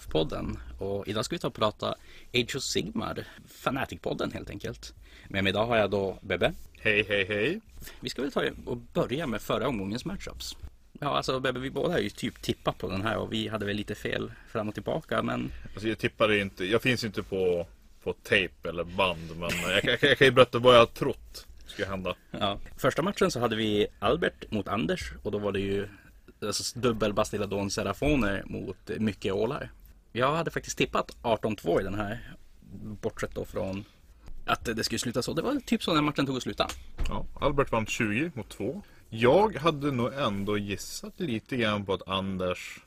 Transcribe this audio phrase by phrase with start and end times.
[0.00, 1.94] Xenomorph-podden och idag ska vi ta och prata
[2.34, 4.94] Age of Sigmar, Fanatic-podden helt enkelt.
[5.28, 6.52] Med mig idag har jag då Bebbe.
[6.80, 7.60] Hej, hej, hej.
[8.00, 10.56] Vi ska väl ta och börja med förra omgångens matchups.
[11.00, 13.66] Ja, alltså Bebbe, vi båda har ju typ tippat på den här och vi hade
[13.66, 17.66] väl lite fel fram och tillbaka, men Alltså jag tippade inte, jag finns inte på,
[18.02, 21.46] på tape eller band men jag, jag, jag kan ju berätta vad jag har trott
[21.66, 22.14] skulle hända.
[22.30, 22.58] ja.
[22.76, 25.88] Första matchen så hade vi Albert mot Anders och då var det ju
[26.42, 29.70] alltså, dubbel Bastiladon Serafoner mot mycket ålar.
[30.12, 32.34] Jag hade faktiskt tippat 18-2 i den här,
[33.00, 33.84] bortsett då från
[34.46, 35.32] att det skulle sluta så.
[35.32, 36.66] Det var typ så när matchen tog att sluta.
[37.08, 38.82] Ja, Albert vann 20 mot 2.
[39.08, 42.80] Jag hade nog ändå gissat lite grann på att Anders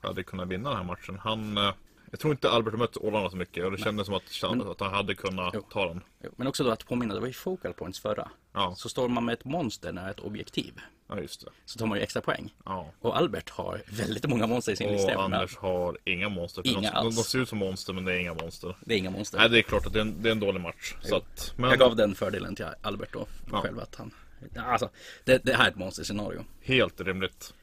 [0.00, 1.18] hade kunnat vinna den här matchen.
[1.18, 1.72] Han, eh,
[2.10, 4.80] jag tror inte Albert har mött Ålarna så mycket och det kändes som att, att
[4.80, 5.62] han hade kunnat Jo.
[5.70, 6.00] ta den.
[6.24, 8.30] Jo, Men också då att påminna, det var ju focal points förra.
[8.52, 8.74] Ja.
[8.76, 11.50] Så står man med ett monster nära ett objektiv Ja, just det.
[11.64, 12.54] så tar man ju extra poäng.
[12.64, 12.90] Ja.
[13.00, 15.16] Och Albert har väldigt många monster i sin lista.
[15.18, 16.66] Och Anders har inga monster.
[16.66, 17.16] Inga de, alls.
[17.16, 18.76] de ser ut som monster men det är inga monster.
[18.80, 19.38] Det är inga monster.
[19.38, 20.94] Nej, det är klart att det är en, det är en dålig match.
[21.02, 23.26] Så att, men Jag gav den fördelen till Albert då.
[23.52, 23.60] Ja.
[23.60, 24.10] Själv att han...
[24.56, 24.90] Alltså,
[25.24, 26.44] det, det här är ett monsterscenario.
[26.62, 27.54] helt rimligt.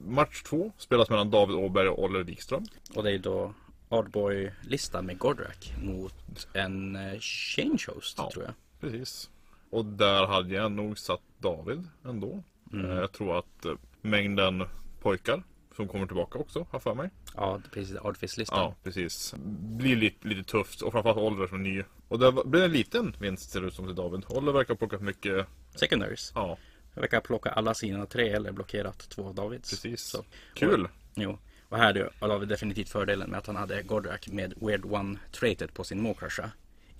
[0.00, 2.64] Match två spelas mellan David Åberg och Oliver Wikström.
[2.94, 3.54] Och det är då
[3.88, 8.30] Ardboy-lista med Gordrak mot en eh, Change Host Ja.
[8.32, 8.54] tror jag.
[8.80, 9.30] Precis.
[9.70, 12.42] Och där hade jag nog satt David ändå.
[12.72, 12.90] Mm.
[12.90, 14.64] Eh, Jag tror att eh, mängden
[15.00, 15.42] pojkar
[15.76, 17.10] som kommer tillbaka också, har för mig.
[17.36, 17.96] Ja, precis.
[17.96, 18.58] Ardfist-listan.
[18.58, 19.34] Ja, precis.
[19.60, 21.82] Blir lite, lite tufft och framförallt Oliver som är ny.
[22.08, 24.24] Och det blir en liten vinst ser det ut som till David.
[24.28, 26.32] Oliver verkar ha plockat mycket, Secondaries.
[26.34, 26.58] ja
[26.94, 29.70] Jag verkar plocka alla sina tre eller blockerat två av Davids.
[29.70, 30.00] precis.
[30.02, 30.24] Så.
[30.54, 30.88] Kul!
[31.14, 31.38] Jo.
[31.68, 35.18] Och här är har David definitivt fördelen med att han hade Gordrak med Weird One
[35.32, 36.50] traitet på sin Mokrasha.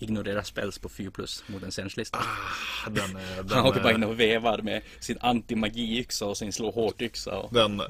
[0.02, 2.18] Ignorera spells på 4 plus mot en senslista.
[2.18, 6.52] Ah, Den, är- den, Han åker bara in och vevar med sin anti-magi-yxa och sin
[6.52, 7.30] slå hårt-yxa.
[7.32, 7.54] Och...
[7.54, 7.86] Den, eh,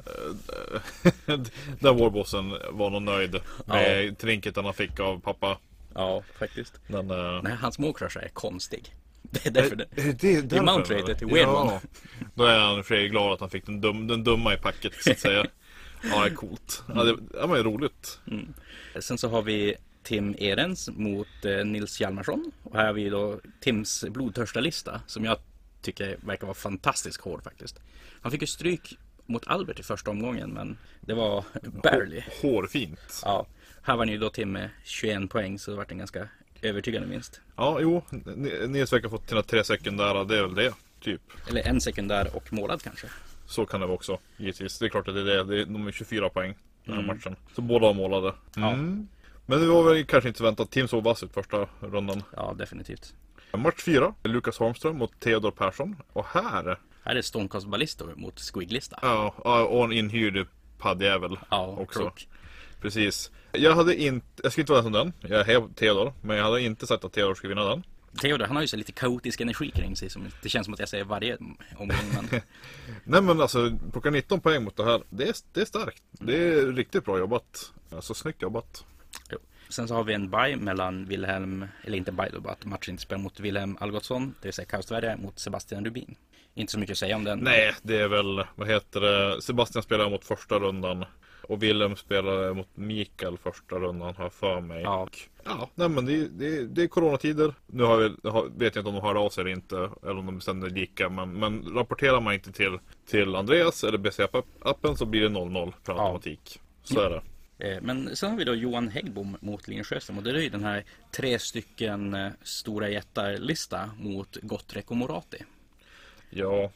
[1.80, 5.58] den warbossen var nog nöjd med trinketen han fick av pappa.
[5.94, 6.80] Ja, faktiskt.
[6.86, 8.94] Den, eh, Nej, hans Mokrasha är konstig.
[9.22, 9.86] Det är därför det.
[9.94, 11.80] det, det, Det är mount rated till weird one.
[12.34, 15.10] Då är han för glad att han fick den, dum, den dumma i packet så
[15.10, 15.46] att säga.
[16.02, 16.82] Ja, det är coolt.
[16.94, 18.18] Ja, det, det var ju roligt.
[19.00, 22.52] Sen så har vi Tim Ehrens mot eh, Nils Hjalmarsson.
[22.62, 25.38] Och här har vi då Tims blodtörstarlista som jag
[25.82, 27.80] tycker verkar vara fantastiskt hård faktiskt.
[28.22, 32.22] Han fick ju stryk mot Albert i första omgången men det var barely.
[32.42, 33.22] Hårfint.
[33.24, 33.46] Ja,
[33.82, 36.28] här var ni då Tim med 21 poäng så det vart en ganska
[36.62, 37.40] övertygande vinst.
[37.56, 38.02] Ja, jo.
[38.68, 40.74] Nils verkar ha fått sina tre sekundära, det är väl det.
[41.00, 41.20] Typ.
[41.48, 43.06] Eller en sekundär och målad kanske.
[43.46, 44.78] Så kan det vara också, givetvis.
[44.78, 45.64] Det är klart att det är det.
[45.64, 47.36] de är 24 poäng den här matchen.
[47.54, 48.34] Så båda var målade.
[48.56, 48.76] Ja.
[49.46, 50.70] Men det var väl kanske inte väntat.
[50.70, 52.22] Tim såg vass ut första rundan.
[52.36, 53.14] Ja, definitivt.
[53.56, 54.14] Match 4.
[54.24, 55.96] Lukas Holmström mot Theodor Persson.
[56.12, 58.98] Och här, Här är Stormcast Ballistor mot Squiglista.
[59.02, 59.34] ja,
[59.64, 60.46] och en inhyrd
[60.78, 61.98] paddjävel Ja, också.
[62.00, 62.28] klok.
[62.80, 63.30] Precis.
[63.52, 65.12] Jag hade inte, jag skulle inte vara som den.
[65.20, 66.12] Jag är Theodor.
[66.22, 67.82] Men jag hade inte sagt att Theodor skulle vinna den.
[68.20, 70.10] Theodor, han har ju så lite kaotisk energi kring sig.
[70.10, 71.36] Som, det känns som att jag säger varje
[71.76, 71.98] omgång.
[72.14, 72.28] Men
[73.04, 75.02] Nej men alltså, plocka 19 poäng mot det här.
[75.10, 76.02] Det är, det är starkt.
[76.10, 77.72] Det är riktigt bra jobbat.
[77.94, 78.84] Alltså snyggt jobbat.
[79.30, 79.38] Jo.
[79.68, 82.90] Sen så har vi en bye mellan Wilhelm, eller inte bye då, bara att matchen
[82.92, 86.14] inte spelar mot Wilhelm Algotsson, det vill säga Kaos-Sverige, mot Sebastian Rubin.
[86.54, 87.38] Inte så mycket att säga om den.
[87.38, 91.04] Nej, det är väl, vad heter det, Sebastian spelar mot första rundan.
[91.42, 94.82] Och Willem spelade mot Mikael första rundan har jag för mig.
[94.82, 95.08] Ja.
[95.44, 97.54] Ja, nej men det, det, det är coronatider.
[97.66, 98.08] Nu har vi,
[98.64, 99.76] vet jag inte om de hörde av sig eller inte.
[99.76, 101.08] Eller om de bestämde lika.
[101.08, 102.78] Men, men rapporterar man inte till,
[103.10, 106.02] till Andreas eller BC-appen så blir det 0-0 för Ja.
[106.02, 106.60] automatik.
[106.82, 107.22] Så är det.
[107.60, 110.48] Eh, Men sen har vi då Johan Häggbom mot Linus Sjöström och det är ju
[110.48, 115.38] den här tre stycken eh, stora jättar-lista mot Gottrek och Morati.
[116.30, 116.70] Ja,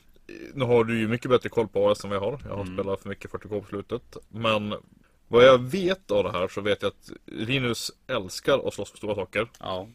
[0.54, 2.40] nu har du ju mycket bättre koll på AS än vad jag har.
[2.44, 2.74] Jag har Mm.
[2.76, 4.16] spelat för mycket 40K på slutet.
[4.28, 4.74] Men
[5.28, 8.96] vad jag vet av det här så vet jag att Linus älskar att slåss för
[8.98, 9.48] stora saker.
[9.60, 9.88] Ja,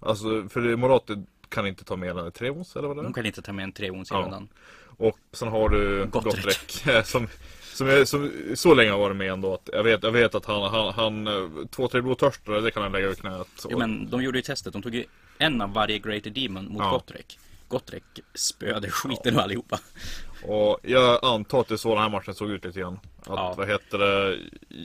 [0.00, 1.14] Alltså, för Morati
[1.48, 3.12] kan inte ta mer än tre ons eller vad det de är.
[3.12, 4.20] kan inte ta med en tre ons i Ja.
[4.20, 4.48] rundan.
[4.98, 6.34] Och sen har du Gottrek.
[6.34, 7.28] Gottrek som,
[7.78, 10.44] som, är, som så länge har varit med ändå att jag vet, jag vet att
[10.44, 13.48] han, han, han eh, två, tre blodtörstare, det kan han lägga över knät.
[13.64, 15.04] Jo, Och- men de gjorde ju testet, de tog ju
[15.38, 16.90] en av varje Greater Demon mot Ja.
[16.90, 17.38] Gottrek.
[17.68, 18.02] Gottrek
[18.34, 19.78] spöade skiten ur allihopa.
[20.46, 22.94] Och jag antar att det är så den här matchen såg ut lite grann.
[23.20, 23.54] Att, Ja.
[23.56, 24.38] vad heter det?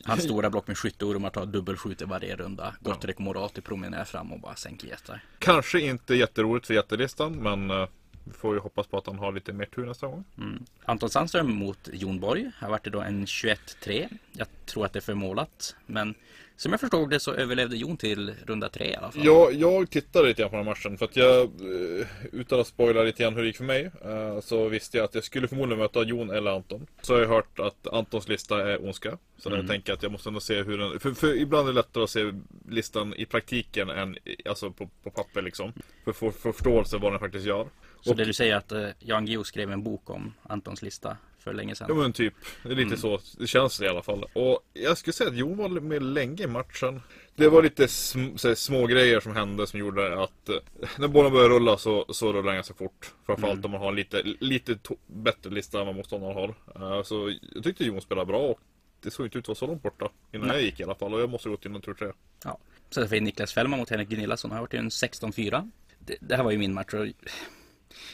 [0.05, 2.75] Hans stora block med skytteormar tar dubbelskjuter varje runda.
[2.81, 5.23] Gottrek och Morati promenerar fram och bara sänker jättar.
[5.39, 7.87] Kanske inte jätteroligt för jättelistan, men eh,
[8.23, 10.23] vi får ju hoppas på att han har lite mer tur nästa gång.
[10.37, 10.63] Mm.
[10.85, 12.51] Anton Sandström mot Jon Borg.
[12.59, 14.07] Här vart det då en 21-3.
[14.31, 15.75] Jag tror att det är för målat.
[15.85, 16.15] Men
[16.55, 19.25] som jag förstod det så överlevde Jon till runda tre i alla fall.
[19.25, 22.67] Ja, jag tittade lite grann på den här matchen för att jag, eh, utan att
[22.67, 25.47] spoila lite grann hur det gick för mig, eh, så visste jag att jag skulle
[25.47, 26.87] förmodligen möta Jon eller Anton.
[27.01, 29.17] Så har jag hört att Antons lista är ondska.
[29.37, 29.59] Så Mm.
[29.61, 32.03] jag tänker att jag måste ändå se hur den, för, för ibland är det lättare
[32.03, 32.31] att se
[32.69, 35.73] listan i praktiken än alltså på, på papper liksom.
[36.03, 37.67] För att få för förståelse vad den faktiskt gör.
[38.03, 41.17] Så Och- det du säger att eh, Jan Guillou skrev en bok om Antons lista
[41.39, 41.87] för länge sedan.
[41.89, 42.33] Ja men typ,
[42.63, 42.97] det är lite Mm.
[42.97, 44.25] så, det känns det i alla fall.
[44.33, 47.01] Och jag skulle säga att Jon var med länge i matchen.
[47.35, 50.55] Det var lite sm så här, små grejer som hände som gjorde att eh,
[50.97, 53.13] när bollen började rulla så, så rullade den ganska fort.
[53.25, 53.65] Framförallt Mm.
[53.65, 54.77] om man har en lite, lite
[55.07, 56.55] bättre lista än vad motståndaren har.
[56.97, 58.59] Eh, så jag tyckte Jon spelade bra och
[59.01, 60.57] det såg inte ut att vara så långt borta innan Nej.
[60.57, 61.13] jag gick i alla fall.
[61.13, 62.07] Och jag måste gått in och tur tre.
[62.43, 62.57] Ja.
[62.89, 64.49] Sen fick Niklas Fällman mot Henrik Gunillasson.
[64.49, 65.71] Det har varit en 16-4.
[65.99, 66.93] Det, det här var ju min match.
[66.93, 67.07] Och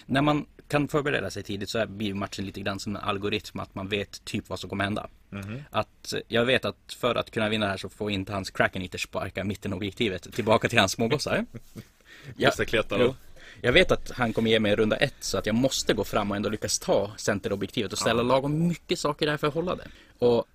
[0.05, 3.59] när man kan förbereda sig tidigt så blir matchen lite grann som en algoritm.
[3.59, 5.07] Att man vet typ vad som kommer hända.
[5.29, 5.63] Mhm.
[5.71, 8.49] Att eh, jag vet att för att kunna vinna det här så får inte hans
[8.51, 11.45] Kraken Eater sparka mittenobjektivet tillbaka till hans smågossar.
[12.37, 12.63] Ja, Mr.
[12.65, 12.99] Kletar.
[12.99, 13.15] jo.
[13.61, 16.31] Jag vet att han kommer ge mig runda ett så att jag måste gå fram
[16.31, 18.27] och ändå lyckas ta centerobjektivet och ställa Ja.
[18.27, 19.87] lagom mycket saker där för att hålla det.
[20.19, 20.45] Och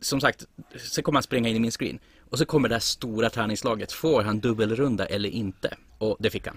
[0.00, 0.44] som sagt,
[0.78, 1.98] så kommer han springa in i min screen.
[2.30, 3.92] Och så kommer det här stora tärningslaget.
[3.92, 5.76] Får han dubbelrunda eller inte?
[5.98, 6.56] Och det fick han.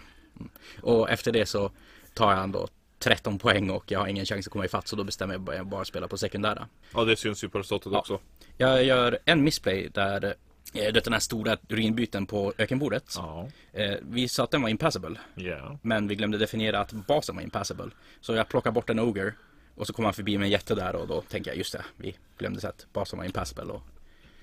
[0.81, 1.72] Och efter det så
[2.13, 2.68] tar han då
[3.00, 5.63] 13 poäng och jag har ingen chans att komma ifatt så då bestämmer jag bara,
[5.63, 6.68] bara spela på sekundära.
[6.94, 8.00] Ja det syns ju på resultatet Ja.
[8.00, 8.19] också.
[8.57, 10.31] Jag gör en missplay där eh,
[10.74, 13.13] det är den här stora urinbyten på ökenbordet.
[13.18, 13.48] Ja.
[13.74, 15.19] Eh, vi sa att den var impassable.
[15.36, 15.80] Ja.
[15.81, 17.90] Men vi glömde definiera att basen var impassable.
[18.22, 19.33] Så jag plockar bort en Ogre.
[19.75, 21.86] Och så kommer han förbi med en jätte där och då tänker jag just det.
[21.95, 23.74] Vi glömde säga att basen var impassable.
[23.74, 23.81] Och,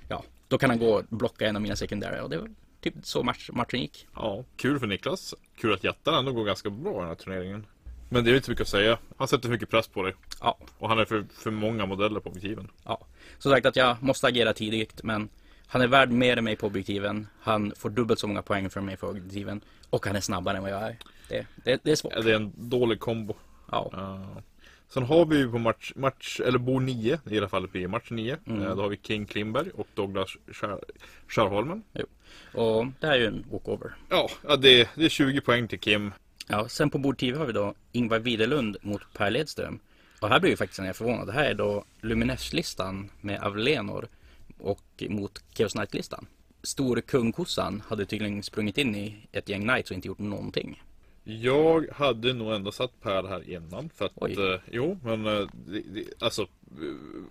[0.08, 2.23] ja, då kan han gå och blocka en av mina sekundärer.
[2.23, 2.55] Och det
[2.92, 4.06] typ så match, matchen gick.
[4.14, 5.34] Ja, kul för Niklas.
[5.60, 7.66] Kul att jättarna ändå går ganska bra i den här turneringen.
[8.08, 8.98] Men det är inte mycket att säga.
[9.16, 10.14] Han sätter för mycket press på dig.
[10.40, 12.69] Ja, Och han är för, för många modeller på objektiven.
[12.84, 13.06] ja.
[13.38, 15.02] Som sagt att jag måste agera tidigt.
[15.02, 15.28] Men
[15.66, 17.26] han är värd mer än mig på objektiven.
[17.40, 19.60] Han får dubbelt så många poäng från mig på objektiven.
[19.90, 20.96] Och han är snabbare än vad jag är.
[21.28, 22.12] Det, det, det är svårt.
[22.16, 23.34] Ja, Det är en dålig kombo.
[23.70, 23.90] Ja.
[23.94, 24.38] Uh,
[24.88, 28.10] sen har vi ju på match, match, eller bord 9, i alla fall blir match
[28.10, 28.36] 9.
[28.46, 28.62] Mm.
[28.62, 30.81] Eh, då har vi King Klimberg och Douglas Skär-
[31.28, 31.82] Skärholmen.
[32.54, 33.94] Och det här är ju en walkover.
[34.08, 36.12] Ja, ja det, det är 20 poäng till Kim.
[36.48, 39.78] Ja, sen på bord 10 har vi då Ingvar Widerlund mot Per Ledström.
[40.20, 41.26] Och här blir ju faktiskt jag förvånad.
[41.26, 44.08] Det här är då Luminess-listan med Avlenor
[44.58, 46.26] och mot Chaos Knight-listan.
[46.62, 50.82] Stor kungkossan hade tydligen sprungit in i ett gäng Knights och inte gjort någonting.
[51.25, 53.91] Jag hade nog ändå satt Per här innan.
[53.94, 56.47] För att, eh, jo, men eh, det, det, alltså,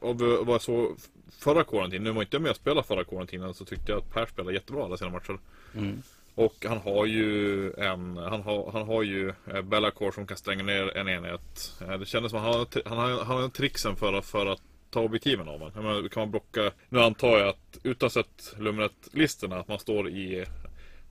[0.02, 0.98] av vad jag såg
[1.40, 4.14] förra quarantinen, nu var inte jag med och spelade förra quarantinen, så tyckte jag att
[4.14, 5.40] Per spelade jättebra alla sina matcher.
[5.76, 6.02] Mm.
[6.36, 10.64] Och han har ju en, han har, han har ju eh, Bellacore som kan stänga
[10.64, 11.74] ner en enhet.
[11.82, 14.46] Eh, Det kändes som att han har, han har, han har tricksen för att, för
[14.46, 15.72] att ta objektiven av en.
[15.76, 20.10] Jag menar, kan man blocka, nu antar jag att utan sett Lumnet-listorna, att man står
[20.10, 20.46] i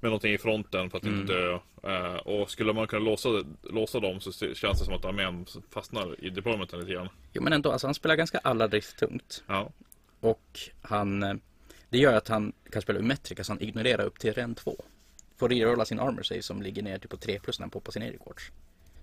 [0.02, 1.20] med någonting i fronten för att Mm.
[1.20, 1.58] inte dö.
[1.82, 3.28] Eh, och skulle man kunna låsa,
[3.62, 7.08] låsa dem så känns det som att armén fastnar i deploymenten lite grann.
[7.32, 9.44] Jo men ändå, alltså han spelar ganska alla drifttungt.
[9.46, 9.70] Ja.
[10.20, 11.34] Och han, eh,
[11.88, 14.84] det gör att han kan spela Umetrika så han ignorerar upp till ren 2.
[15.36, 17.92] Får rerolla sin armor save som ligger ner typ på 3 plus när han poppar
[17.92, 18.20] sin Eric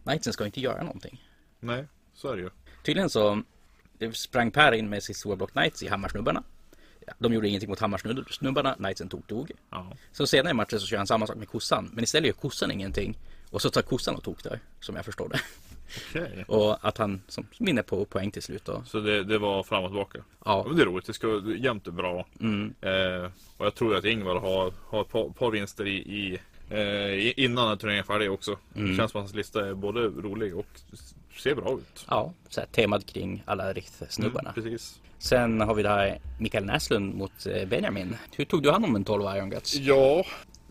[0.04, 1.24] Knightsen ska inte göra någonting.
[1.60, 2.50] Nej, så är det ju.
[2.84, 3.44] Tydligen så
[4.14, 6.44] sprang Per in med sitt stora block Knights i Hammarsnubbarna.
[7.18, 9.52] De gjorde ingenting mot Hammarsnubbarna, Knightsen tog tog.
[9.70, 9.88] Ja.
[10.12, 11.90] Så senare i matchen så kör han samma sak med kossan.
[11.94, 13.18] Men istället gör kossan ingenting.
[13.52, 15.40] Och så tar kossan och tog där, som jag förstår det.
[16.10, 16.46] Okej.
[16.48, 18.84] Och att han som vinner på poäng till slut då.
[18.86, 20.20] Så det, det var fram och tillbaka.
[20.46, 21.06] Ja, men det är roligt.
[21.06, 22.26] Det ska jämnt är bra.
[22.40, 26.40] mm, Eh, och jag tror att Ingvar har, har ett par, par vinster i, i
[26.70, 28.58] eh, innan turneringen är färdig också.
[28.76, 28.90] Mm.
[28.90, 30.68] Det känns som att hans lista är både rolig och
[31.40, 32.06] ser bra ut.
[32.10, 34.50] ja så här, temad kring alla riktsnubbarna.
[34.50, 35.00] Mm, precis.
[35.20, 38.16] Sen har vi där Mikael Näslund mot eh, Benjamin.
[38.36, 39.76] Hur tog du hand om en 12 Iron Guts?
[39.76, 40.20] Ja,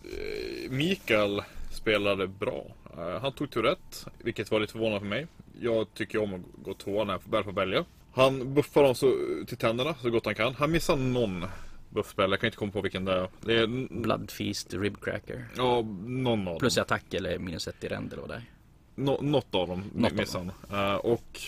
[0.03, 1.41] eh, Mikael
[1.71, 2.65] spelade bra.
[2.97, 5.27] Eh, han tog rätt, vilket var lite förvånande för mig.
[5.61, 7.85] Jag tycker om att gå tvåa när jag väl får välja.
[8.13, 9.13] Han buffar dem så,
[9.47, 10.53] till tänderna så gott han kan.
[10.55, 11.45] Han missar någon
[11.89, 13.27] buffspel, jag kan inte komma på vilken det är.
[13.45, 15.45] Det är n- Blood Feast, Ribcracker.
[15.57, 16.81] ja, någon av Plus dem.
[16.81, 18.43] i attack eller minus ett i rend eller vad det är.
[18.95, 20.89] Nå, något av dem Något missar han.
[20.89, 21.39] Eh, och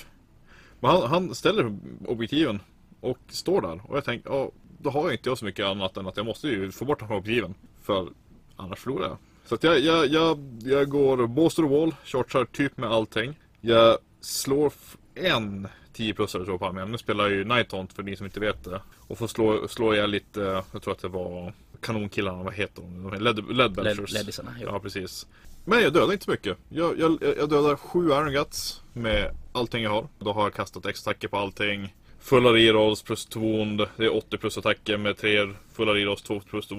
[0.79, 1.77] men han, han ställer
[2.08, 2.60] objektiven
[3.01, 3.81] och står där.
[3.88, 6.25] Och jag tänkte, ja, då har jag inte jag så mycket annat än att jag
[6.25, 7.53] måste ju få bort de här objektiven.
[7.81, 8.10] För
[8.55, 9.17] annars förlorar jag.
[9.46, 13.39] Så att jag, jag, jag, jag går the wall, chargear typ med allting.
[13.62, 14.74] Jag slår
[15.15, 16.91] en 10 plussare tror jag på armén.
[16.91, 18.81] Nu spelar jag ju Nighthaunt för ni som inte vet det.
[19.08, 23.13] Och får slå, slå jag lite, jag tror att det var kanonkillarna, vad heter de?
[23.24, 24.39] Led, Leadbelchers.
[24.39, 24.67] Jo.
[24.67, 25.27] Ja, precis.
[25.65, 26.58] Men jag dödar inte så mycket.
[26.70, 30.08] Jag, jag, jag dödar sju Iron Guts med allting jag har.
[30.20, 31.96] Då har jag kastat X-attacker på allting.
[32.22, 33.88] Fulla rerolls plus två wound.
[33.98, 36.75] Det är 80 plus attacker med tre fulla rerolls, två plus två.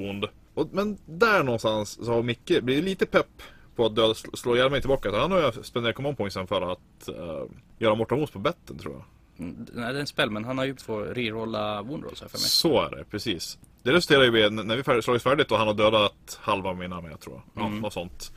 [0.54, 3.42] Och, men där någonstans så har Micke blivit lite pepp
[3.76, 5.10] på att döda, slå ihjäl mig tillbaka.
[5.10, 7.44] Så han har ju spenderat command pointsen för att uh,
[7.78, 9.04] göra Mortal på betten tror jag.
[9.46, 12.28] Mm, Nej, det är en spel, men han har ju fått rerolla wound rolls här
[12.28, 12.42] för mig.
[12.48, 13.58] Så är det, precis.
[13.82, 17.20] Det resulterar ju i, när vi slagits färdigt och han har dödat halva mina med
[17.20, 17.62] tror jag.
[17.62, 17.80] Ja, Mm.
[17.80, 18.32] något sånt.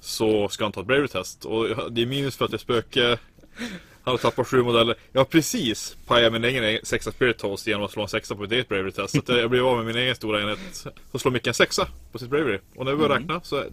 [0.00, 1.44] Så ska han ta ett bravery test.
[1.44, 3.18] Och det är minus för att det är spöke.
[4.04, 4.96] Han har tappat sju modeller.
[5.12, 8.40] Jag har precis pajat min egen sexa spirit toast genom att slå en sexa på
[8.40, 9.26] mitt eget bravery test.
[9.26, 10.86] Så jag blev av med min egen stora enhet.
[11.12, 12.58] Så slår Micke en sexa på sitt bravery.
[12.76, 13.64] Och när vi börjar räkna så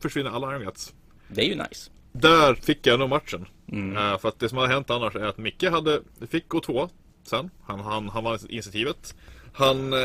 [0.00, 0.94] försvinner alla iron guts.
[1.28, 1.90] Det är ju nice.
[2.12, 3.46] Där fick jag nog matchen.
[3.72, 3.96] Mm.
[3.96, 6.00] Eh, för att det som hade hänt annars är att Micke hade,
[6.30, 6.88] fick gå två
[7.22, 7.50] sen.
[7.62, 9.14] Han, han, han vann initiativet.
[9.52, 9.98] Han eh,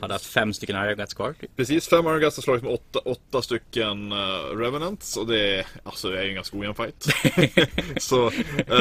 [0.00, 1.32] Hade haft fem stycken Iron Guts kvar.
[1.40, 1.56] typ.
[1.56, 5.66] Precis, fem Iron Guts har slagits med åtta, åtta stycken uh, Revenants och det är,
[5.82, 7.06] alltså det är ju en ganska ojämn fight.
[8.02, 8.26] så,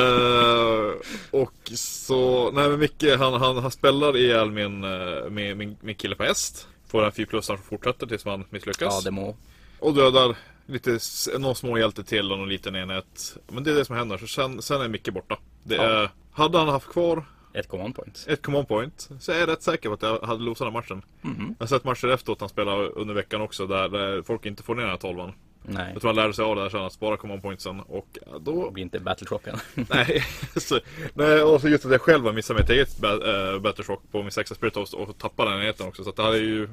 [0.10, 0.94] eh,
[1.32, 5.96] och så, nej men Micke han, han, han spelar ihjäl min, eh, min, min, min
[5.96, 6.68] kille på häst.
[6.88, 8.94] Får en 4 plus som fortsätter tills man misslyckas.
[8.94, 9.36] Ja, det må.
[9.80, 10.36] Och dödar
[10.66, 11.00] lite,
[11.40, 13.38] någon små hjälte till och någon liten enhet.
[13.48, 15.38] Men det är det som händer, så sen, sen är Micke borta.
[15.64, 15.84] Det Ja.
[15.84, 18.26] är, hade han haft kvar Ett command point.
[18.30, 20.82] ett command point så är jag rätt säker på att jag hade losat den här
[20.82, 21.02] matchen.
[21.22, 21.56] Mhm.
[21.60, 24.76] Jag har sett matcher efteråt han spelar under veckan också där, där folk inte får
[24.76, 25.34] ner den här tolvan.
[25.64, 28.08] Nej, Jag tror han lärde sig av det där sen att spara command pointsen och
[28.14, 28.72] det då...
[28.72, 29.56] blir inte battletrocken.
[29.76, 30.24] nej,
[30.56, 30.80] så,
[31.14, 34.22] nej, och så just att jag själv har missat mitt eget ba- äh, Battleshock på
[34.22, 36.04] min sexa Spirit Host och tappade den enheten också.
[36.04, 36.70] Så att det hade ju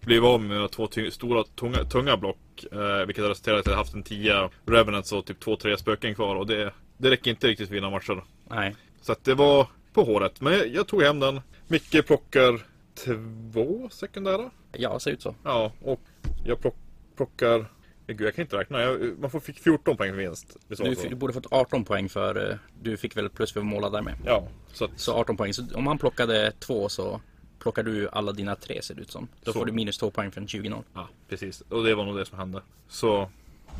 [0.00, 2.38] blivit av med mina två stora tunga, tunga block.
[2.72, 6.14] Eh, vilket har resulterat i att jag haft en 10 Revenants och typ 2-3 spöken
[6.14, 8.24] kvar och det, det räcker inte riktigt för att vinna matcher.
[8.50, 8.76] Nej.
[9.02, 10.40] Så att det var på håret.
[10.40, 11.40] Men jag, jag tog hem den.
[11.68, 14.50] Micke plockar två sekundära.
[14.72, 15.34] Ja, ser ut så.
[15.44, 16.00] Ja, och
[16.44, 16.76] jag plock,
[17.16, 17.66] plockar...
[18.06, 18.80] Gud, jag kan inte räkna.
[18.82, 20.56] Jag, man får, fick 14 poäng för vinst.
[20.68, 24.02] Du, du borde fått 18 poäng för, eh, du fick väl plus för måla där
[24.02, 24.14] med.
[24.26, 25.54] Ja, så att, Så 18 poäng.
[25.54, 27.20] Så om han plockade två så
[27.58, 29.28] plockar du alla dina tre ser det ut som.
[29.44, 29.58] Då Så.
[29.58, 30.82] får du minus två poäng för en 20-0.
[30.94, 31.60] ja, precis.
[31.60, 32.62] Och det var nog det som hände.
[32.88, 33.30] Så,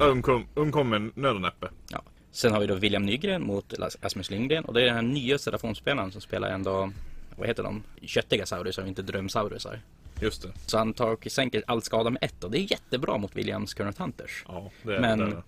[0.01, 1.69] undkom, undkom med nöd och näppe.
[1.91, 2.03] Ja.
[2.33, 5.39] Sen har vi då William Nygren mot Asmus Lindgren och det är den här nya
[5.39, 6.93] telefonspelaren som spelar ändå,
[7.37, 9.81] vad heter de, köttiga saurusar och inte drömsaurusar.
[10.21, 10.49] Just det.
[10.67, 13.75] Så han tar och sänker all skada med ett och det är jättebra mot Williams
[13.75, 14.45] Current Hunters.
[14.49, 15.25] Ja, det är Men det.
[15.25, 15.43] är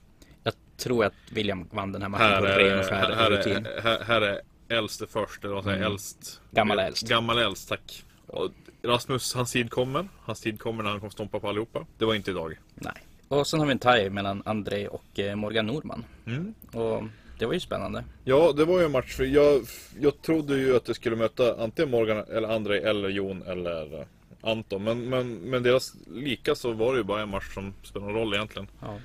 [0.45, 3.31] jag tror att William vann den här matchen Här på ren och är, skär här,
[3.31, 3.67] rutin.
[3.67, 5.93] är, här, här är äldste först, eller vad säger Mm.
[5.93, 6.41] äldst.
[6.51, 7.09] Gammal äldst.
[7.09, 8.05] Gammal äldst, tack.
[8.27, 8.51] Och
[8.83, 10.09] Rasmus, hans tid kommer.
[10.21, 11.87] Hans tid kommer när han kommer stompa på allihopa.
[11.99, 12.59] Det var inte idag.
[12.75, 12.93] Nej.
[13.33, 16.05] Och sen har vi en tie mellan André och eh, Morgan Norman.
[16.27, 16.55] Mm.
[16.73, 17.03] Och
[17.39, 18.05] det var ju spännande.
[18.25, 19.15] Ja, det var ju en match.
[19.17, 19.63] För jag,
[20.01, 24.07] jag trodde ju att det skulle möta antingen Morgan eller André eller Jon eller eh,
[24.41, 24.85] Anton.
[24.85, 28.21] Men, men, men deras lika så var det ju bara en match som spelade någon
[28.21, 28.69] roll egentligen.
[28.81, 28.99] Ja.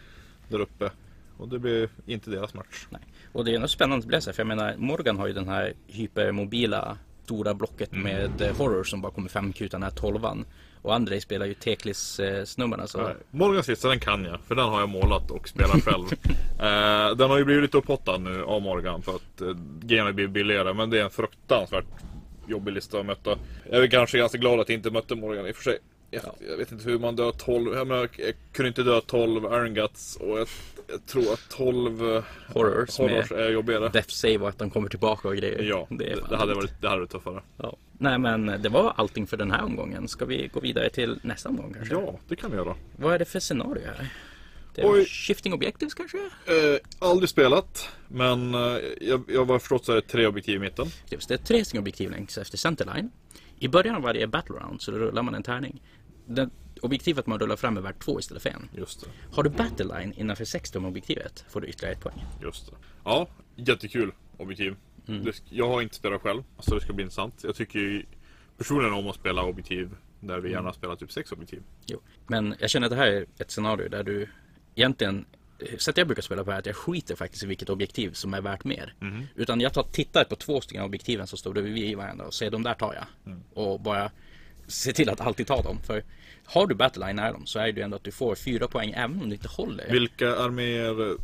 [0.49, 0.91] Där uppe.
[1.37, 2.87] Och det blev inte deras match.
[2.89, 3.01] Nej.
[3.33, 5.73] Och det är ändå spännande att läsa för jag menar Morgan har ju den här
[5.87, 8.03] hypermobila stora blocket Mm.
[8.03, 10.45] med eh, horror som bara kommer femkuta den här tolvan.
[10.87, 13.15] Och André spelar ju Teklis eh, snubbarna så Nej.
[13.31, 14.39] Morgans sista den kan jag.
[14.47, 16.05] För den har jag målat och spelar själv.
[16.59, 19.01] eh, den har ju blivit lite upphottad nu av Morgan.
[19.01, 20.73] För att eh, grejerna blir billigare.
[20.73, 21.85] Men det är en fruktansvärt
[22.47, 23.37] jobbig lista att möta.
[23.71, 25.77] Jag är kanske ganska glad att jag inte mötte Morgan i och för sig.
[26.11, 26.35] Jag, Ja.
[26.49, 27.73] jag vet inte hur man dör 12.
[27.75, 30.15] Jag, menar, jag kunde inte dö 12 Iron Guts.
[30.15, 30.47] Och jag,
[30.87, 33.89] jag tror att 12 eh, Horrors horrors är jobbigare.
[33.89, 35.63] Death save och att de kommer tillbaka och grejer.
[35.63, 37.41] Ja, det, det, hade varit, det hade varit tuffare.
[37.57, 37.77] Ja.
[37.97, 40.07] Nej men det var allting för den här omgången.
[40.07, 41.93] Ska vi gå vidare till nästa omgång kanske?
[41.93, 42.75] Ja, det kan vi göra.
[42.97, 44.09] Vad är det för scenario här?
[44.83, 45.05] Oj.
[45.05, 46.17] shifting objectives kanske?
[46.17, 47.89] Eh, aldrig spelat.
[48.07, 50.87] Men eh, jag, jag var förstått så är det tre objektiv i mitten.
[51.09, 53.11] Just det är tre stycken objektiv längs efter centerline.
[53.59, 55.81] I början av varje battle round så rullar man en tärning.
[56.25, 56.49] Det
[56.81, 58.69] objektivet man rullar fram är värt två istället för en.
[58.75, 59.09] Just det.
[59.35, 62.25] Har du battle line innanför 6 tum objektivet får du ytterligare ett poäng.
[62.41, 62.73] Just det.
[63.03, 64.75] Ja, jättekul objektiv.
[65.07, 65.23] Mm.
[65.23, 67.43] Det, jag har inte spelat själv, så det ska bli intressant.
[67.43, 68.05] Jag tycker ju
[68.57, 71.63] personligen om att spela objektiv där vi gärna spelar typ sex objektiv.
[71.85, 71.99] Jo.
[72.27, 74.29] Men jag känner att det här är ett scenario där du
[74.75, 75.25] egentligen
[75.77, 78.41] Sättet jag brukar spela på är att jag skiter faktiskt i vilket objektiv som är
[78.41, 78.93] värt mer.
[79.35, 82.63] Utan jag tar, tittar på två stycken objektiven som står bredvid varandra och säger de
[82.63, 83.35] där tar jag.
[83.53, 84.11] Och bara
[84.67, 85.79] se till att alltid ta dem.
[85.83, 86.03] För
[86.45, 88.93] har du battleline nära dem så är det ju ändå att du får fyra poäng
[88.95, 89.91] även om du inte håller.
[89.91, 91.15] Vilka arméer eh,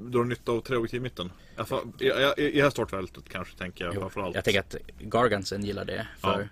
[0.00, 1.32] drar nytta av tre objektiv i mitten?
[2.00, 2.04] I,
[2.52, 4.34] det här startfältet kanske tänker jag Jo, framförallt.
[4.34, 6.06] Jag tänker att Gargansen gillar det.
[6.18, 6.48] För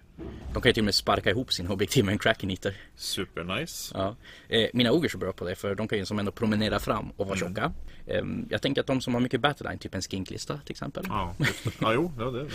[0.52, 2.76] de kan ju till och med sparka ihop sina objektiv med en Kraken Eater.
[2.97, 3.95] Supernice.
[3.99, 4.16] Ja.
[4.49, 7.11] Eh, mina ogers är bra på det för de kan ju som ändå promenera fram
[7.16, 7.49] och vara Mm.
[7.54, 7.73] tjocka.
[8.07, 11.04] Eh, jag tänker att de som har mycket battleline, typ en skinklista till exempel.
[11.09, 11.35] Ja,
[11.81, 12.50] ja jo, ja, det, det.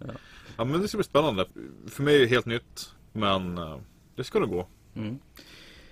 [0.56, 0.64] Ja.
[0.64, 1.46] men det ska bli spännande.
[1.88, 2.90] För mig är det helt nytt.
[3.18, 3.76] Men eh,
[4.16, 4.66] det nog gå.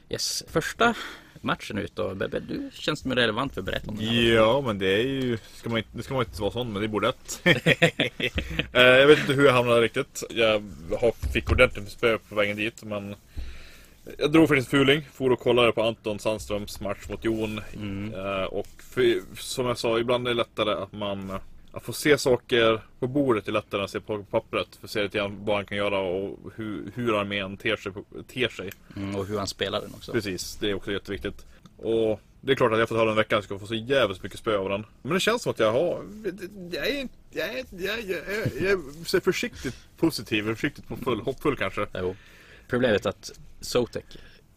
[0.08, 0.44] Yes.
[0.48, 0.94] Första
[1.40, 4.22] matchen ut och Bebbe, du känns som relevant för att berätta om den här.
[4.22, 5.38] Ja, men det är ju...
[5.54, 7.40] Ska man, inte- ska man inte vara sån, men det borde rätt.
[8.72, 10.22] Eh, jag vet inte hur jag hamnade riktigt.
[10.30, 10.62] Jag
[11.32, 13.14] fick ordentligt med spö på vägen dit, men...
[14.18, 17.58] Jag drog faktiskt fuling, for och kollade på Anton Sandströms match mot Jon.
[18.14, 21.38] Eh, och för, som jag sa, ibland är det lättare att man...
[21.76, 24.76] Att få se saker på bordet är lättare än att se på pappret.
[24.76, 27.92] För att se lite grann vad han kan göra och hur, hur armén ter sig.
[28.28, 28.72] Ter sig.
[28.96, 30.12] Mm, och hur han spelar den också.
[30.12, 31.46] Precis, det är också jätteviktigt.
[31.76, 33.74] Och det är klart att jag fått höra en vecka att jag ska få så
[33.74, 34.86] jävligt mycket spö av den.
[35.02, 36.04] Men det känns som att jag har...
[36.72, 40.96] Jag är, jag är, jag är, jag är, jag är så försiktigt positiv, försiktigt på
[40.96, 41.86] full, hoppfull kanske.
[41.94, 42.16] Jo.
[42.68, 44.04] Problemet är att Zotek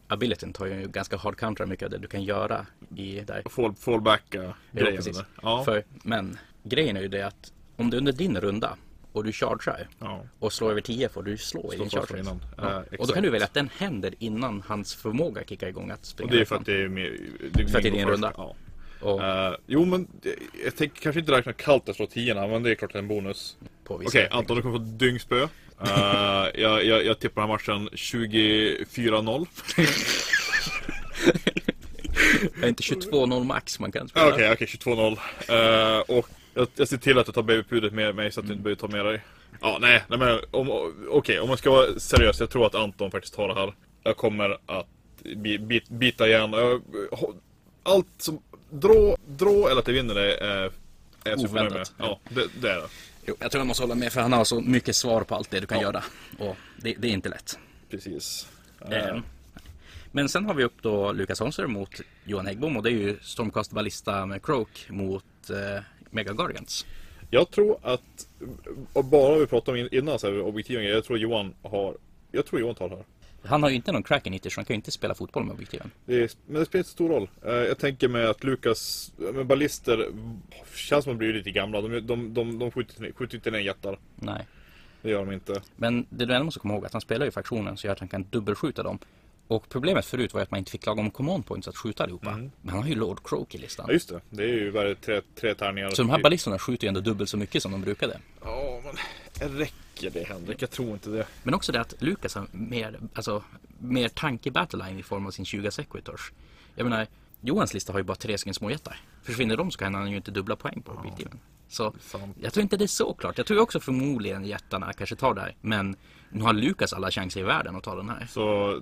[0.08, 3.44] abilityn tar ju ganska hard counter mycket av det du kan göra i där.
[3.50, 4.96] Fall, fallbacka Jo, grejen.
[4.96, 5.18] precis.
[5.18, 5.28] eller?
[5.42, 5.64] Ja.
[5.64, 8.78] För, men grejen är ju det att om du under din runda
[9.12, 10.24] och du chargear ja.
[10.40, 12.22] och slår över 10 får du slå i Slå din först charge.
[12.22, 12.42] innan.
[12.58, 12.84] Ja.
[13.00, 16.30] Och då kan du välja att den händer innan hans förmåga kickar igång att springa
[16.30, 17.18] Och det är för att det är mer...
[17.52, 18.34] Det För att det är din runda.
[18.38, 18.56] Ja.
[19.02, 20.08] Och Eh, jo men
[20.64, 23.08] jag tänker kanske inte räkna kallt att slå 10 men det är klart är en
[23.08, 23.58] bonus.
[23.88, 25.48] Okej vissa Anton du kommer få dyngspö.
[25.82, 29.48] Eh, jag, jag, jag tippar den här matchen 24-0.
[32.60, 34.28] Det är inte 22-0 max man kan spela.
[34.34, 35.18] Okej, okej, 22-0.
[35.48, 38.54] Eh, och jag, jag ser till att jag tar babypudret med mig så att du
[38.54, 39.22] inte behöver ta med dig.
[39.62, 42.40] Ja, nej, nej men om, okej, om man ska vara seriös.
[42.40, 43.74] Jag tror att Anton faktiskt tar det här.
[44.04, 44.88] Jag kommer att
[45.36, 46.54] bi, bit, bita igen.
[47.84, 48.42] Allt som...
[48.72, 50.72] Drå, drå eller att jag vinner det är, är
[51.24, 51.90] jag supernöjd med.
[51.98, 52.88] Ja, det, det är det.
[53.26, 55.52] Jo, jag tror jag måste hålla med för han har så mycket svar på allt
[55.52, 55.84] det du kan Ja.
[55.84, 56.04] göra.
[56.40, 57.60] Och det, det är inte lätt.
[57.90, 58.48] Precis.
[58.92, 59.18] Eh,
[60.12, 63.18] Men sen har vi upp då Lukas Honser mot Johan Häggbom och det är ju
[63.22, 66.86] Stormcast Ballista med Croak mot eh, Mega Guardians.
[67.30, 68.28] Jag tror att,
[69.06, 71.98] bara vi pratade om in- innan så här, objektiva grejer, jag tror Johan har,
[72.32, 73.06] jag tror Johan tar det här.
[73.44, 75.54] Han har ju inte någon crack in så han kan ju inte spela fotboll med
[75.54, 75.92] objektiven.
[76.06, 77.30] Det men det spelar inte så stor roll.
[77.46, 80.08] Eh, jag tänker mig att Lukas, men ballister
[80.76, 81.82] känns som att de blir lite gamla.
[81.82, 83.98] De, de, de, de skjuter, inte- skjuter inte ner jättar.
[84.16, 84.46] Nej.
[85.02, 85.62] Det gör de inte.
[85.76, 88.00] Men det du ändå måste komma ihåg att han spelar ju faktionen så gör att
[88.00, 89.00] han kan dubbelskjuta dem.
[89.50, 92.38] Och problemet förut var att man inte fick lagom command points att skjuta allihopa.
[92.38, 93.86] Men han har ju Lord Croak i listan.
[93.88, 95.90] Ja just det, det är ju bara tre, tre tärningar.
[95.90, 98.20] Så de här ballisterna skjuter ju ändå dubbelt så mycket som de brukade.
[98.42, 100.62] Ja men räcker det Henrik?
[100.62, 101.28] Jag tror inte det.
[101.44, 103.44] Men också det att Lukas har mer, alltså,
[103.80, 106.32] mer tanke battleline i form av sin 20 sequitors.
[106.76, 107.08] Jag menar,
[107.42, 109.02] Johans lista har ju bara tre stycken småjättar.
[109.24, 111.40] Försvinner de så kan han ju inte dubbla poäng på objektiven.
[111.70, 112.38] Så Sant.
[112.42, 113.38] jag tror inte det är så klart.
[113.38, 115.56] Jag tror också förmodligen jättarna kanske tar det här.
[115.62, 115.96] Men
[116.30, 118.26] nu har Lukas alla chanser i världen att ta den här.
[118.30, 118.80] Så eh,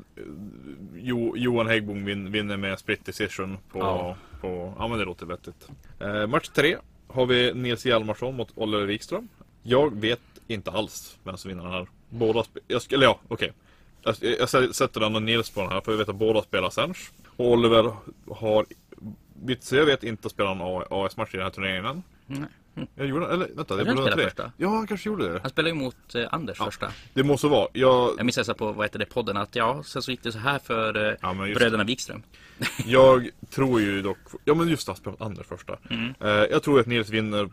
[0.95, 4.15] jo, Johan Häggbom vin, vinner med split decision på, Ja.
[4.41, 5.67] på, ja men det låter vettigt.
[6.00, 9.28] Eh, match tre har vi Nils Hjalmarsson mot Oliver Wikström.
[9.63, 11.88] Jag vet inte alls vem som vinner den här.
[12.10, 13.54] Båda, jag eller ja, okej.
[14.04, 16.41] Jag, jag sä- sätter den och Nils på den här för jag vet att båda
[16.41, 17.12] spelar Sench.
[17.36, 17.93] Och Oliver
[18.32, 18.65] har,
[19.60, 22.04] så jag vet inte spelar en AS-match i den här turneringen än.
[22.26, 22.50] Nej.
[22.96, 24.24] Jag gjorde, eller vänta, det Har han tre.
[24.26, 24.52] första?
[24.58, 25.40] Ja, han kanske gjorde det.
[25.40, 26.92] Han spelar ju mot eh, Anders första.
[27.13, 27.68] Det måste vara.
[27.74, 30.40] Jag, Jag minns på, vad heter det, podden att ja, sen så gick det så
[30.40, 32.24] här för eh, Ja, bröderna Wikström.
[32.86, 35.78] Jag tror ju dock, ja men just det, han spelat Anders första.
[35.90, 36.13] Mm.
[36.20, 37.50] Eh, jag tror att Nils vinner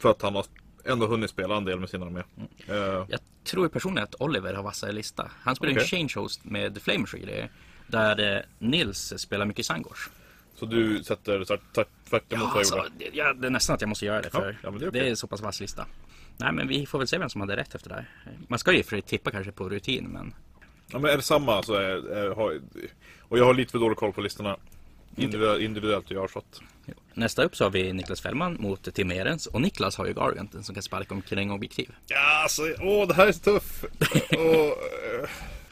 [0.00, 0.44] för att han har
[0.84, 2.24] ändå hunnit spela en del med sina med.
[2.36, 2.48] Mm.
[2.68, 5.30] Eh, Jag tror personligen att Oliver har vassare lista.
[5.40, 5.82] Han spelar Okej.
[5.82, 6.72] en change host med
[7.18, 7.50] grejer.
[7.86, 10.08] Där eh, Nils spelar mycket Sangors.
[10.58, 12.90] Så du sätter tvärt, tvärt, tvärt emot Ja, vad jag alltså, gjorde?
[12.98, 15.10] det, ja, det är nästan att jag måste göra det för ja, det är okej.
[15.10, 15.86] är så pass vass lista.
[16.36, 18.08] Nej men vi får väl se vem som hade rätt efter det här.
[18.48, 20.34] Man ska ju för tippa kanske på rutin men
[20.92, 22.60] Ja men är det samma så är, är, har,
[23.20, 24.56] och jag har lite för dålig koll på listorna.
[25.16, 26.60] Individuellt, individuellt att göra så att.
[27.14, 30.64] Nästa upp så har vi Niklas Fällman mot Tim Ehrens och Niklas har ju Garganten
[30.64, 31.94] som kan sparka omkring objektiv.
[32.06, 33.84] Ja alltså, åh det här är så tuff.
[34.30, 34.38] och,
[35.22, 35.28] eh,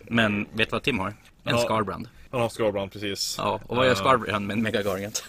[0.09, 1.09] Men vet du vad Tim har?
[1.09, 1.59] En Ja.
[1.59, 2.09] Scarbrand.
[2.31, 3.35] Han har Scarbrand precis.
[3.39, 5.25] Ja, och vad gör Eh, Scarbrand med en Mega Gargant?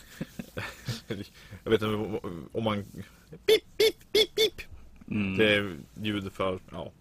[1.64, 2.20] Jag vet inte
[2.52, 2.84] om man...
[3.46, 4.62] Pip, pip, pip, pip.
[5.12, 5.38] Mm.
[5.38, 6.60] Det är ljud för...
[6.72, 6.92] Ja.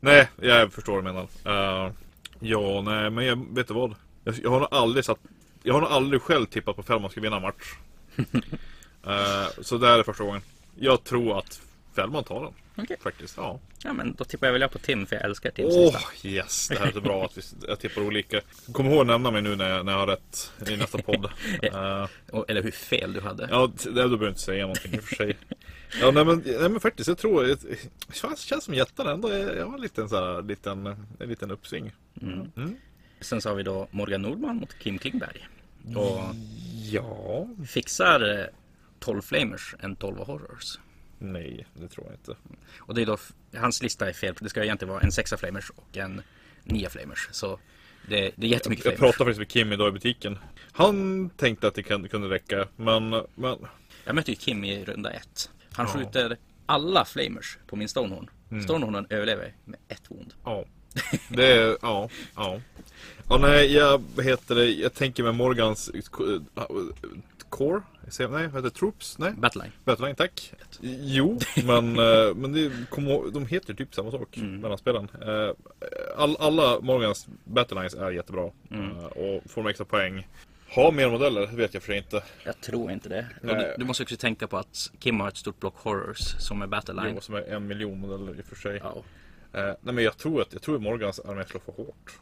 [0.00, 1.28] Nej, jag förstår vad du menar.
[1.44, 1.92] Eh,
[2.40, 3.94] ja, nej, men jag vet du vad?
[4.24, 5.18] Jag, jag har nog aldrig satt...
[5.62, 7.74] Jag har nog aldrig själv tippat på Fällman ska vinna en match.
[9.06, 10.42] Eh, så det här är första gången.
[10.78, 11.60] Jag tror att
[11.94, 12.52] Fällman tar den.
[12.76, 12.96] Okej.
[13.02, 13.60] Faktiskt, ja.
[13.84, 16.28] Ja men då tippar jag väl på Tim för jag älskar Tims Åh, lista.
[16.28, 16.68] yes!
[16.68, 18.40] Det här är så bra att vi, jag tippar olika.
[18.72, 21.30] Kom ihåg att nämna mig nu när jag, när jag har rätt i nästa podd.
[21.62, 23.48] Eh, Och- Eller hur fel du hade.
[23.50, 25.36] Ja, det då behöver jag inte säga någonting i och för sig.
[26.00, 27.44] Ja, nej men, nej, men faktiskt, jag tror...
[27.44, 27.56] Det
[28.14, 30.86] känns, känns som jättarna ändå är, jag har en liten, så här, liten,
[31.18, 31.92] en liten uppsving.
[32.22, 32.76] Mm.
[33.20, 35.48] Sen så har vi då Morgan Nordman mot Kim Klingberg.
[35.96, 36.20] Och
[36.90, 37.48] Ja.
[37.68, 38.44] fixar eh,
[39.00, 40.78] 12 Flamers en 12 Horrors.
[41.24, 42.36] Nej, det tror jag inte.
[42.78, 43.16] Och det är då,
[43.56, 44.34] hans lista är fel.
[44.40, 46.22] Det ska egentligen vara en 6 Flamers och en
[46.64, 47.28] 9 Flamers.
[47.32, 47.58] Så
[48.08, 49.16] Det, det är jättemycket Jag flamers.
[49.16, 50.38] pratade faktiskt med Kim idag i butiken.
[50.72, 53.56] Han tänkte att det kunde räcka, men, men
[54.04, 55.50] Jag mötte ju Kim i runda ett.
[55.72, 55.92] Han Ja.
[55.92, 58.30] skjuter alla flamers på min Stonehorn.
[58.50, 58.62] Mm.
[58.62, 60.34] Stonehornen överlever med ett wound.
[60.44, 60.64] ja.
[61.28, 62.60] Det är, ja, ja.
[63.28, 66.00] Ja, nej, jag, heter det, jag tänker med Morgans eh,
[67.48, 67.80] Core?
[68.08, 68.76] Säger- Nej, vad heter?
[68.78, 69.18] Troops?
[69.18, 69.72] Nej, Battleline.
[69.84, 70.52] Battleline, tack.
[70.80, 74.60] Jo, men, eh, men det, kom, de heter typ samma sak Mm.
[74.60, 75.08] mellan spelen.
[75.22, 75.50] Eh,
[76.16, 78.50] All, alla Morgans Battlelines är jättebra.
[78.70, 78.90] Mm.
[78.98, 80.28] Eh, Och får de extra poäng.
[80.74, 82.22] Ha mer modeller, vet jag för inte.
[82.44, 83.26] Jag tror inte det.
[83.42, 86.66] Du, du måste också tänka på att Kim har ett stort block horrors som är
[86.66, 87.12] Battleline.
[87.14, 88.76] Jo, som är en miljon modeller i och för sig.
[88.76, 88.94] Eh,
[89.52, 92.18] nej men jag tror att, jag tror att Morgans armé slår för hårt.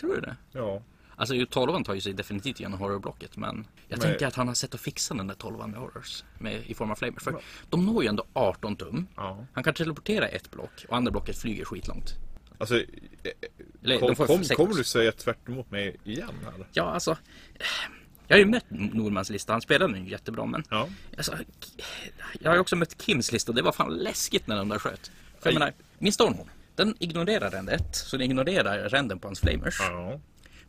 [0.00, 0.36] Tror du det?
[0.52, 0.82] Ja.
[1.16, 4.54] Alltså 12 tar ju sig definitivt igenom horrorblocket men jag Men- tänker att han har
[4.54, 7.22] sett att fixa den där 12 med horrors med, i form av flamers.
[7.22, 9.06] För Men- de når ju ändå 18 tum.
[9.16, 9.46] ja.
[9.52, 12.14] Han kan teleportera ett block och andra blocket flyger skitlångt.
[12.58, 12.84] Alltså, eh,
[13.82, 16.66] Eller, kom, kom, kommer du säga tvärt emot mig igen här?
[16.72, 17.16] Ja, alltså.
[18.26, 19.52] Jag har ju mött Nordmans lista.
[19.52, 20.88] Han spelade den jättebra men Ja.
[21.16, 21.32] alltså,
[22.40, 25.10] jag har ju också mött Kims lista det var fan läskigt när den där sköt.
[25.40, 25.54] För jag Aj.
[25.54, 26.48] menar, min Stonehorn.
[26.74, 29.76] Den ignorerar rendet, så den ignorerar renden på hans flamers.
[29.80, 30.20] Ja.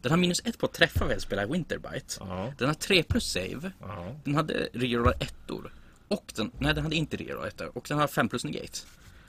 [0.06, 2.16] Den har minus ett på att träffa väl spela Winterbite.
[2.20, 2.54] Ja.
[2.58, 3.72] Den har 3 plus save.
[3.80, 4.16] Ja.
[4.24, 5.74] Den hade reroll ettor.
[6.08, 7.78] Och den, nej den hade inte reroll ettor.
[7.78, 8.80] Och den har 5 plus negate.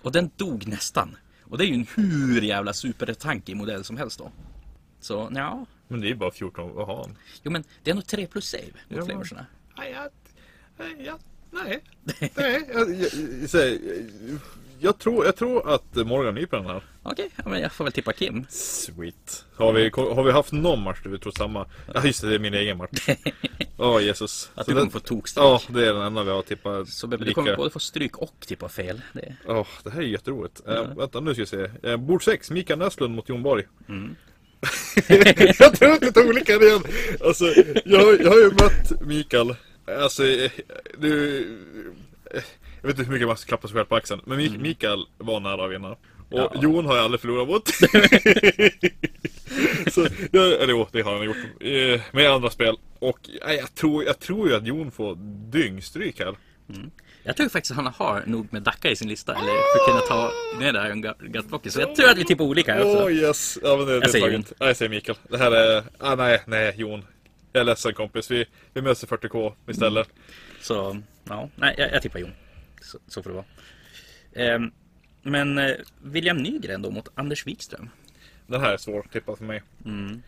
[0.03, 1.17] Och den dog nästan.
[1.43, 4.33] Och det är ju en hur jävla supertankig modell som helst då.
[5.01, 5.67] Så ja.
[5.89, 7.19] Men det är ju bara 14, vad har han?
[7.43, 9.05] Jo men det är nog 3 plus save mot Ja.
[9.07, 9.47] flamersarna.
[9.79, 10.11] Nej, jag,
[10.77, 11.19] nej, jag,
[11.51, 11.83] nej.
[12.35, 13.03] nej jag, jag,
[13.43, 14.03] jag, säger,
[14.81, 16.83] jag, tror, jag tror att Morgan nyper den här.
[17.03, 18.47] Okej, ja, men jag får väl tippa Kim.
[18.49, 19.45] Sweet.
[19.57, 21.67] Har vi, har vi haft någon match där vi tror samma?
[21.95, 23.09] Ja just det, det är min egen match.
[23.77, 24.51] Åh Jesus.
[24.55, 25.45] Att Så du den- kommer få tokstryk.
[25.45, 27.35] Ja, det är den enda vi har tippat Så du lika.
[27.35, 29.01] kommer både få stryk och tippa fel.
[29.13, 29.37] Det.
[29.49, 30.61] Åh, det här är jätteroligt.
[30.69, 31.71] Eh, vänta, nu ska vi se.
[31.91, 33.65] Eh, bord 6, Mikael Näslund mot Jon Borg.
[33.89, 34.17] Mm.
[35.59, 36.83] jag tror att vi tar olika igen.
[37.25, 37.45] Alltså,
[37.85, 39.55] jag, jag har ju mött Mikael.
[40.01, 40.51] Alltså, eh,
[40.99, 41.39] du...
[42.35, 42.43] eh,
[42.87, 44.21] Jag vet inte hur mycket man ska klappa sig själv på axeln.
[44.25, 45.89] Men Mik- Mikael var nära att vinna.
[45.91, 45.99] Och
[46.31, 46.53] Ja.
[46.63, 47.69] Jon har jag aldrig förlorat mot.
[49.93, 51.37] Så, ja, eller jo, det har han gjort.
[51.61, 52.77] Eh, Med andra spel.
[52.99, 55.15] Och nej, jag, tror, jag tror ju att Jon får
[55.53, 56.37] dyngstryk här.
[57.23, 59.35] Jag tror faktiskt att han har nog med Dacca i sin lista.
[59.35, 60.95] Eller för att kunna ta med det här
[61.29, 61.73] Gatblocket.
[61.73, 63.11] Så jag tror att vi tippar olika här också.
[63.11, 64.53] yes, ja men det, det är säger taget.
[64.61, 65.19] Nej, jag säger Mikael.
[65.31, 67.05] Det här är, ah, nej, nej Jon.
[67.53, 68.45] Jag är ledsen kompis, vi,
[68.75, 70.09] vi möts i 40K istället.
[70.61, 72.31] Så ja, nej jag, jag tippar Jon.
[72.81, 73.47] Så, så får det vara.
[74.33, 74.71] Ehm,
[75.23, 77.89] men eh, William Nygren då mot Anders Wikström.
[78.47, 79.63] Den här är svår tippad för mig.
[79.85, 80.23] Mm.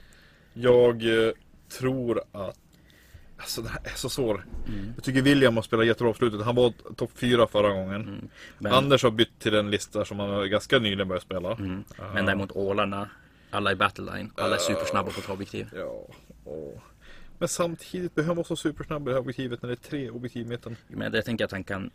[0.55, 1.33] Jag eh,
[1.69, 2.59] tror att
[3.41, 4.47] Alltså den här är så svår.
[4.69, 4.93] Mm.
[4.95, 6.45] Jag tycker William har spelat jättebra på slutet.
[6.45, 8.03] Han var topp 4 förra gången.
[8.03, 8.29] Mm.
[8.59, 11.53] Men, Anders har bytt till en lista som han ganska nyligen börjat spela.
[11.53, 11.85] mm,
[12.15, 13.09] men däremot Ålarna,
[13.51, 15.69] alla i Battleline, alla är supersnabba på att ta objektiv.
[15.77, 16.07] Ja,
[16.45, 16.81] åh.
[17.39, 20.11] Men samtidigt behöver han vara så supersnabb i det här objektivet när det är tre
[20.11, 20.77] objektiv i mitten.
[20.89, 21.91] Men jag tänker att han kan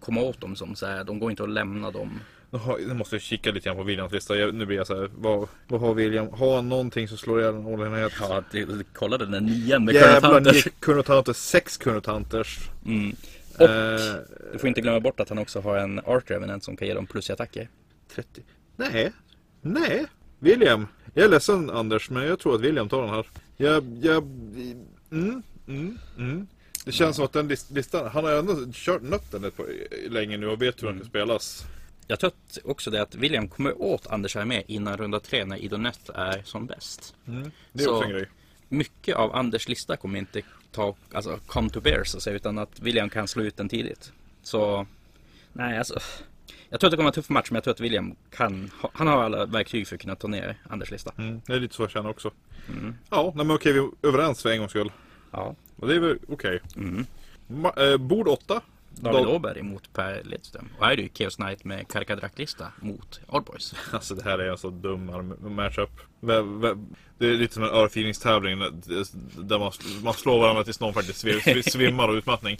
[0.00, 2.20] komma åt dem som så här, de går inte att lämna dem.
[2.50, 4.36] Har- Nu måste jag kika lite grann på Williams lista.
[4.36, 6.28] Jag, nu blir jag så här, vad, vad har William?
[6.32, 8.12] Har han någonting som slår ihjäl en all-enhet?
[8.20, 10.32] Ja, det, kolla den där nian med Jävlar,
[11.08, 12.58] Hunters, sex Current Hunters.
[12.86, 13.16] Mm.
[13.58, 14.14] Och Eh,
[14.52, 16.94] du får inte glömma bort att han också har en Art Revenant som kan ge
[16.94, 17.68] dem plus i attacker.
[18.14, 18.42] 30.
[18.76, 19.12] Nej,
[19.60, 20.06] nej.
[20.38, 20.86] William.
[21.16, 23.26] Jag är ledsen Anders, men jag tror att William tar den här.
[23.56, 26.46] Jag, jag, mm, mm, mm.
[26.84, 30.08] Det känns som att den lis- listan, han har ändå kört nött den ett par-
[30.10, 31.64] länge nu och vet hur den ska spelas.
[32.06, 32.32] Jag tror
[32.64, 36.66] också det att William kommer åt Anders med innan runda tre när Idonett är som
[36.66, 37.14] bäst.
[37.26, 37.50] Mm.
[37.72, 38.28] Det är Så- också en grej.
[38.68, 42.58] Mycket av Anders lista kommer inte ta, alltså come to bear så att säga, utan
[42.58, 44.12] att William kan slå ut den tidigt.
[44.42, 44.86] Så,
[45.52, 45.98] nej alltså.
[46.68, 48.70] Jag tror att det kommer vara en tuff match, men jag tror att William kan,
[48.80, 51.12] ha- han har alla verktyg för att kunna ta ner Anders lista.
[51.18, 51.40] Mm.
[51.46, 52.30] Det är lite så jag känner också.
[52.68, 52.94] Mm.
[53.10, 54.92] Ja, nej, men okej, vi är överens för en gångs skull.
[55.30, 55.54] Ja.
[55.76, 56.60] Och det är väl okej.
[56.76, 57.06] Mm.
[57.48, 58.60] Ma- eh, bord 8.
[59.00, 60.68] David Åberg mot Per Ledström.
[60.78, 63.74] Och här är det ju Chaos Knight med Karkadrak-lista mot Oddboys.
[63.92, 65.90] Alltså det här är en så dum matchup.
[67.18, 68.58] Det är lite som en örfilningstävling
[69.38, 69.72] där man,
[70.04, 72.58] man slår varandra tills någon faktiskt svi- svi- svimmar av utmattning.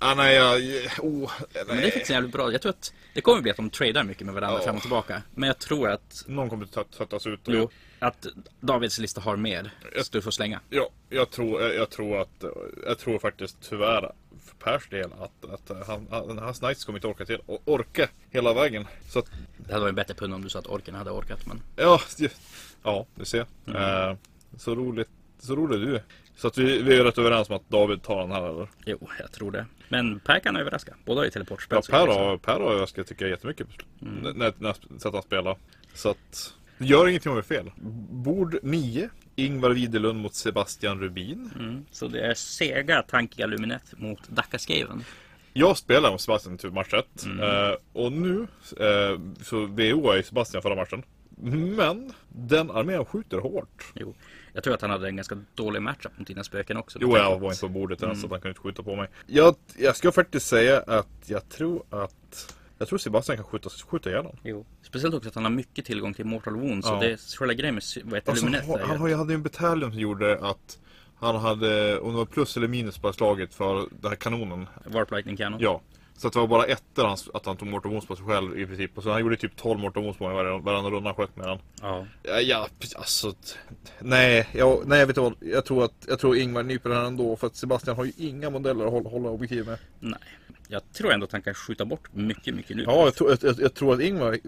[0.00, 0.56] Ah, nej, jag...
[0.98, 1.84] Oh, Men det är nej.
[1.84, 2.52] faktiskt jävligt bra.
[2.52, 4.64] Jag tror att det kommer bli att de tradar mycket med varandra Ja.
[4.64, 5.22] fram och tillbaka.
[5.34, 6.66] Men jag tror att, Någon kommer
[6.96, 7.40] tröttas ut.
[7.44, 8.26] Jo, att
[8.60, 9.70] Davids lista har mer.
[10.02, 10.60] Så du får slänga.
[10.70, 12.44] Ja, jag tror, jag, jag tror att,
[12.86, 14.12] jag tror faktiskt tyvärr
[14.44, 18.08] för Pers del att, att han, han, hans Knights kommer inte orka till, och orka
[18.30, 18.86] hela vägen.
[19.08, 21.46] Så att, Det hade varit bättre pund om du sa att orken hade orkat.
[21.46, 22.36] Men ja, det-
[22.82, 23.46] ja, du ser.
[23.66, 24.16] Eh,
[24.58, 26.00] så roligt, så rolig du.
[26.36, 28.68] Så att vi, vi är rätt överens om att David tar den här eller?
[28.86, 29.66] jo, jag tror det.
[29.88, 30.94] Men Per kan överraska.
[31.04, 31.80] Båda har ju teleportspel.
[31.88, 33.66] Ja, Per det har, Per har jag ska tycka jättemycket
[33.98, 35.56] när, när, när sätt han spelar.
[35.94, 37.70] Så att det gör ingenting om det är fel.
[38.10, 39.08] Bord 9.
[39.36, 41.50] Ingvar Widerlund mot Sebastian Rubin.
[41.58, 41.84] Mm.
[41.90, 45.04] Så det är Sega Tankiga Luminet mot Dackaskaven.
[45.52, 47.24] Jag spelar mot Sebastian till match 1.
[47.24, 47.40] Mm.
[47.40, 48.46] Eh, och nu
[48.80, 51.02] eh, så VO är Sebastian förra matchen.
[51.76, 53.84] Men den armén skjuter hårt.
[53.94, 54.14] Jo.
[54.52, 56.98] Jag tror att han hade en ganska dålig matchup mot dina spöken också.
[57.02, 59.08] Jo, jag var inte på bordet än så att han kan inte skjuta på mig.
[59.26, 64.10] Jag, jag ska faktiskt säga att jag tror att jag tror Sebastian kan skjuta, skjuta
[64.10, 64.38] ihjäl honom.
[64.42, 64.66] Jo.
[64.82, 66.88] Speciellt också att han har mycket tillgång till Mortal Wounds.
[66.88, 66.94] Ja.
[66.94, 68.66] Så det själva grejen med vad heter Alltså, Luminet.
[68.68, 70.78] han, han hade ju en bataljon som gjorde att
[71.16, 74.66] han hade, om det var plus eller minus på slaget för den här kanonen.
[74.84, 75.60] Warp Lightning Cannon.
[75.60, 75.80] Ja.
[76.16, 78.66] Så att det var bara ettor hans, att han tog Wounds på sig själv i
[78.66, 78.96] princip.
[78.96, 81.58] Och så han gjorde typ 12 Mortal Wounds på varannan runda han sköt med den.
[81.82, 82.06] ja.
[82.22, 83.32] Ja, ja alltså.
[84.00, 85.34] Nej, jag, nej, jag vet vad.
[85.40, 87.36] Jag tror att jag tror Ingvar nyper den ändå.
[87.36, 89.78] För att Sebastian har ju inga modeller att hålla, hålla objektiv med.
[90.00, 90.20] Nej.
[90.68, 92.82] Jag tror ändå att han kan skjuta bort mycket, mycket nu.
[92.82, 94.38] Ja, jag tror, jag, jag, tror att Ingvar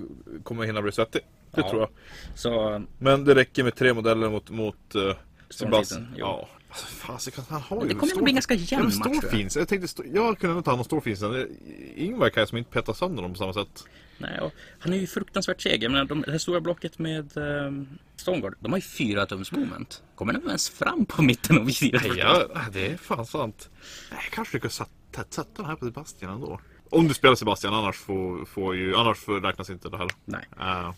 [0.43, 1.23] kommer hinna bli svettig.
[1.51, 1.71] Det Ja.
[1.71, 1.91] tror jag.
[2.35, 5.13] Så Men det räcker med tre modeller mot, mot uh,
[5.51, 5.85] Sebastian.
[5.85, 6.27] Stormfisen, jo.
[6.27, 6.49] Ja.
[6.77, 9.51] Alltså, fasiken, han har ju det kommer nog bli ganska jämn Ja, match, jag.
[9.55, 11.49] Jag tänkte, jag kunde nog ta hand om Storfinsen.
[11.97, 13.85] Ingvar kan jag som inte peta sönder dem på samma sätt.
[14.19, 15.83] Nej, och han är ju fruktansvärt seg.
[15.83, 19.53] Jag menar, de, det här stora blocket med um, Stonegard, de har ju fyra tums
[19.53, 20.03] moment.
[20.15, 22.17] Kommer de ens fram på mitten av visiret?
[22.17, 23.71] Ja, det är fan sant.
[24.11, 26.61] Nej, kanske du kan sätta, sätta den här på Sebastian ändå.
[26.91, 30.09] Om du spelar Sebastian, annars får, får ju, annars får, räknas inte det här.
[30.25, 30.49] Nej.
[30.61, 30.93] Uh,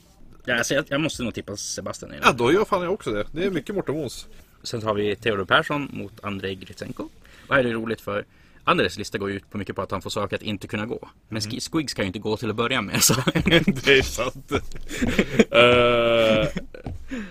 [0.49, 3.27] Ja, alltså, jag, jag måste nog tippa Sebastian ja, då gör fan jag också det.
[3.33, 4.27] Det är mycket Morten Wons.
[4.69, 7.09] Sen har vi Theodor Persson mot Andrei Gritsenko.
[7.47, 8.25] Och här är det roligt för
[8.65, 10.87] Andres lista går ju ut på mycket på att han får saker att inte kunna
[10.87, 11.09] gå.
[11.29, 11.61] Men mm.
[11.61, 13.03] Squigs kan ju inte gå till att börja med.
[13.03, 13.15] Så.
[13.35, 14.53] det är sant.
[14.53, 14.61] uh,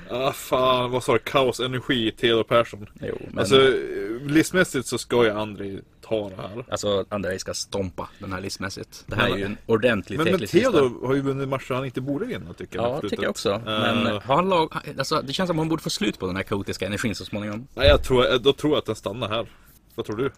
[0.10, 1.20] ah, fan, vad sa du?
[1.20, 2.88] Kaos, energi, Theodor Persson.
[3.02, 3.80] Jo, men Alltså, alltså,
[4.26, 6.66] listmässigt så ska ju Andrei ta det här.
[6.72, 9.04] alltså Andrei ska stompa den här listmässigt.
[9.08, 10.48] Det här Men- är ju en ordentlig Men, men.
[10.48, 12.86] Theodor har ju vunnit matcher han inte borde vinna tycker jag.
[12.90, 13.62] Ja, tycker jag också.
[13.66, 14.74] Men Eh, har han lag...
[14.98, 17.26] Alltså, det känns som att man borde få slut på den här kaotiska energin så
[17.26, 17.68] småningom.
[17.76, 19.48] Nej, jag tror, då tror jag att den stannar här.
[19.96, 20.32] Vad tror du?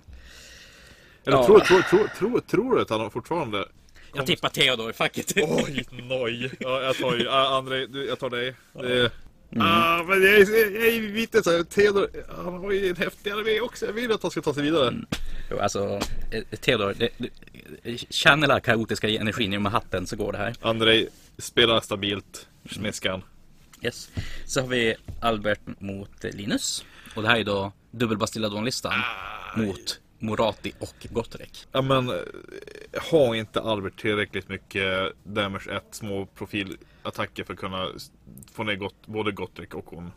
[1.26, 1.46] Eller Ja.
[1.46, 3.66] tror, tror, tror, tror, tror du att han har fortfarande...
[4.14, 5.34] Jag tippar Theodor, fuck it.
[5.36, 6.52] Oj, noj.
[6.60, 8.56] Ja, jag tar ju, André, jag tar dig.
[8.74, 9.12] Det,
[9.58, 12.10] Ah, men jag, är- jag är lite såhär, Theodor,
[12.44, 13.86] han har ju en häftig armé också.
[13.86, 14.96] Jag vill att han ska ta sig vidare.
[15.52, 16.00] Jo, alltså,
[16.32, 20.56] eh, Theodor, det, det, channela kaotiska energin genom hatten så går det här.
[20.62, 21.08] André,
[21.38, 22.48] spelar stabilt.
[22.72, 23.22] Smiskan.
[23.82, 24.10] Yes.
[24.46, 26.86] Så har vi Albert mot Linus.
[27.16, 28.94] Och det här är då dubbelbastilladonlistan
[29.56, 31.66] mot Morati och Gottrek.
[31.72, 32.16] Ja men, eh,
[33.12, 37.88] har inte Albert tillräckligt mycket damage 1 små profilattacker för att kunna
[38.54, 40.12] få ner gott, både Gottrick och hon?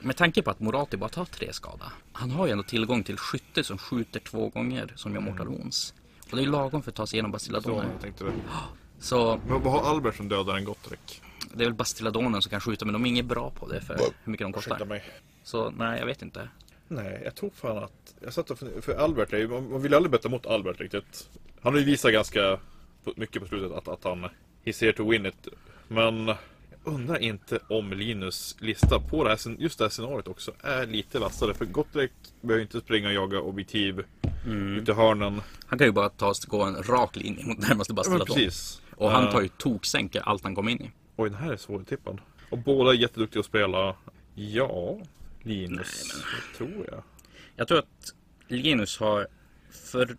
[0.00, 1.92] Med tanke på att Morati bara tar tre skada.
[2.12, 5.94] Han har ju ändå tillgång till skytte som skjuter två gånger som gör Mortal Wounds.
[6.30, 7.90] Och det är ju lagom för att ta sig igenom Så Bastilladonen.
[7.92, 8.32] jag tänkte det.
[8.98, 11.22] Så Men vad har Albert som dödar en Gottrick?
[11.54, 13.98] det är väl Bastilladonen som kan skjuta men de är inget bra på det för
[14.24, 15.02] hur mycket de kostar.
[15.44, 16.48] Så nej, jag vet inte.
[16.88, 18.14] Nej, jag tror fan att...
[18.20, 21.28] Jag satt och för Albert är ju, man vill aldrig betta mot Albert riktigt.
[21.60, 22.58] Han har ju visat ganska
[23.16, 24.28] mycket på slutet att, att han
[24.64, 25.48] he's here to win it.
[25.88, 26.36] Men jag
[26.84, 31.18] undrar inte om Linus lista på det här, just det här scenariot också är lite
[31.18, 31.54] vassare.
[31.54, 34.04] För Gottrek behöver inte springa och jaga objektiv
[34.46, 35.40] ut i hörnen.
[35.66, 38.26] Han kan ju bara ta, gå en rak linje mot närmaste Bastilladon.
[38.26, 38.82] precis.
[38.96, 40.90] Och han Eh, tar ju toksänker allt han kommer in i.
[41.16, 42.20] Oj, den här är svårtippad.
[42.50, 43.96] Och båda är jätteduktiga att spela.
[44.34, 44.98] Ja,
[45.42, 46.12] Linus,
[46.52, 47.02] det tror jag.
[47.56, 48.14] Jag tror att
[48.48, 49.26] Linus har
[49.70, 50.16] för...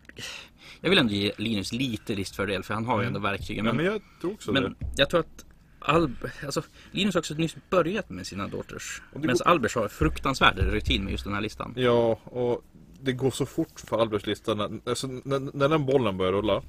[0.81, 3.65] Jag vill ändå ge Linus lite riskfördel för han har ju ändå verktygen.
[3.65, 4.73] Ja, Men, men jag tror också men det.
[4.97, 5.45] jag tror att
[5.79, 6.15] Alb...
[6.45, 9.01] alltså, Linus har också nyss börjat med sina daughters.
[9.13, 11.73] Medan går- Albers har fruktansvärd rutin med just den här listan.
[11.77, 12.63] Ja, och
[13.01, 14.53] det går så fort för Alberts lista.
[14.53, 16.61] När, alltså, när, när den bollen börjar rulla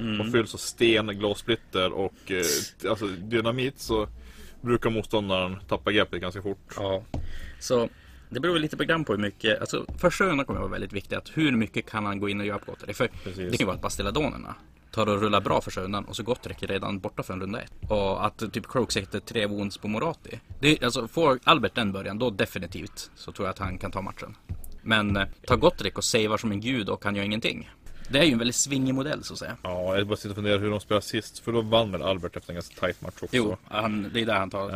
[0.00, 0.20] Mm.
[0.20, 2.44] och fylls av sten, glassplitter och eh,
[2.90, 4.08] alltså, dynamit så
[4.60, 6.72] brukar motståndaren tappa greppet ganska fort.
[6.76, 7.04] Ja.
[7.58, 7.88] Så
[8.30, 11.18] det beror lite på grann på hur mycket, alltså första rundan kommer vara väldigt viktigt.
[11.18, 12.96] Att hur mycket kan han gå in och göra på Gottrek?
[12.96, 13.36] För Precis.
[13.36, 14.54] det kan ju vara att Bastilladonerna
[14.90, 17.60] tar och rullar bra första rundan och så Gottrek är redan borta för en runda
[17.60, 17.72] ett.
[17.88, 20.40] Och att typ Croak sätter tre wounds på Morati.
[20.60, 24.02] Det, alltså får Albert den början, då definitivt så tror jag att han kan ta
[24.02, 24.36] matchen.
[24.82, 27.70] Men eh, tar Gottrek och savar som en gud och han gör ingenting.
[28.10, 29.56] Det är ju en väldigt svingig modell så att säga.
[29.62, 31.38] Ja, jag bara sitter och funderar hur de spelar sist.
[31.38, 33.36] För då vann väl Albert efter en ganska tight match också.
[33.36, 34.68] Jo, han, det är där han tar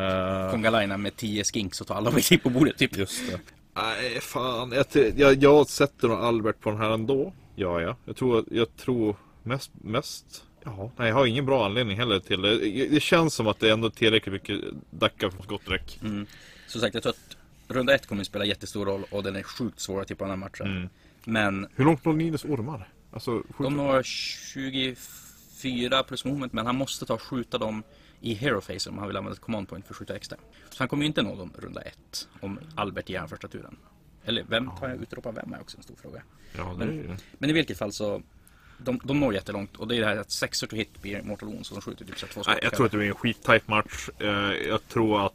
[0.44, 2.96] Eh, Konga med 10 skinks och tar alla objektiv på bordet typ.
[2.96, 3.40] Just det.
[3.74, 4.72] Nej, fan.
[4.72, 7.32] Jag, jag, jag sätter nog Albert på den här ändå.
[7.54, 7.96] Ja, ja.
[8.04, 10.44] Jag tror, jag tror mest, mest...
[10.64, 12.56] Ja, nej, jag har ingen bra anledning heller till det.
[12.86, 15.98] Det känns som att det är ändå tillräckligt mycket dackar från skotträck.
[16.02, 16.26] Mm.
[16.66, 17.36] Som sagt, jag tror att
[17.68, 20.30] runda ett kommer att spela jättestor roll och den är sjukt svår att tippa den
[20.30, 20.66] här matchen.
[20.66, 20.88] Mm.
[21.24, 22.88] Men Hur långt når Linus ormar?
[23.12, 27.82] Alltså, de når 24 plus moment men han måste ta och skjuta dem
[28.20, 30.38] i Hero Phase om han vill använda ett command point för att skjuta extra.
[30.70, 33.76] Så han kommer ju inte nå dem runda ett om Albert ger han första turen.
[34.24, 36.22] Eller vem tar jag utropar vem är också en stor fråga.
[36.56, 37.16] Ja, det är ju...
[37.38, 38.22] Men i vilket fall så
[38.78, 41.48] de, de når jättelångt och det är det här att sexor to hit blir Mortal
[41.48, 42.58] Wounds så de skjuter typ så två skott.
[42.62, 44.08] Jag tror att det blir en skittajt match.
[44.18, 44.28] Eh,
[44.68, 45.34] Jag tror att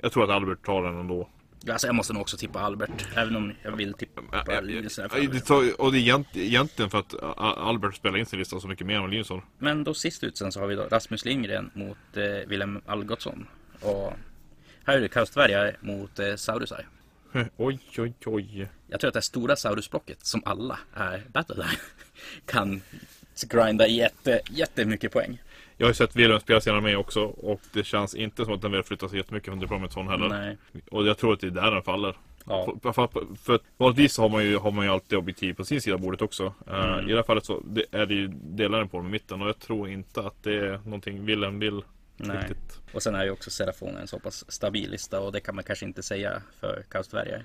[0.00, 1.28] jag tror att Albert tar den ändå.
[1.70, 3.06] Alltså jag måste nog också tippa Albert.
[3.16, 4.98] Även om jag vill tippa Linus.
[4.98, 5.08] Ja,
[5.40, 8.86] tar- Och det är egent- egentligen för att Albert spelar in sin lista så mycket
[8.86, 9.42] mer än Linusson.
[9.58, 13.46] Men då sist ut sen så har vi då Rasmus Lindgren mot eh, Willem Algotsson.
[13.80, 14.12] Och
[14.84, 16.86] här är det Kaustverja mot eh, Saurusar.
[17.56, 18.68] Oj, oj, oj.
[18.88, 21.78] Jag tror att det stora Saurusblocket som alla är Battleline
[22.46, 22.82] kan
[23.48, 25.42] grinda jätte, jättemycket poäng.
[25.76, 28.62] Jag har ju sett Wilhelm spela senare med också och det känns inte som att
[28.62, 30.28] den vill flytta sig jättemycket från Diplomaton heller.
[30.28, 30.56] Nej.
[30.90, 32.16] Och jag tror att det är där den faller.
[32.46, 32.76] Ja.
[32.82, 35.94] För, för, för, vanligtvis har man, ju, har man ju alltid objektiv på sin sida
[35.94, 36.54] av bordet också.
[36.66, 37.08] Eh, Mm.
[37.08, 39.48] I det här fallet så det, är det ju delaren på dem i mitten och
[39.48, 41.82] jag tror inte att det är någonting Wilhelm vill
[42.16, 42.38] Nej.
[42.38, 42.80] riktigt.
[42.92, 45.64] Och sen är ju också Serafon en så pass stabil lista och det kan man
[45.64, 47.40] kanske inte säga för Kaustverja.